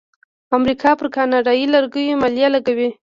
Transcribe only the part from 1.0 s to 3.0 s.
کاناډایی لرګیو مالیه لګوي.